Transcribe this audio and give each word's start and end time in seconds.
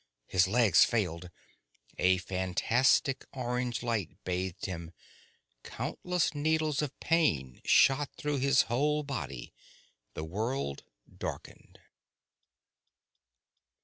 His 0.25 0.47
legs 0.47 0.83
failed. 0.83 1.29
A 1.99 2.17
fantastic 2.17 3.23
orange 3.33 3.83
light 3.83 4.17
bathed 4.23 4.65
him, 4.65 4.93
countless 5.61 6.33
needles 6.33 6.81
of 6.81 6.99
pain 6.99 7.61
shot 7.65 8.09
through 8.17 8.39
his 8.39 8.63
whole 8.63 9.03
body, 9.03 9.53
the 10.15 10.23
world 10.23 10.83
darkened. 11.19 11.79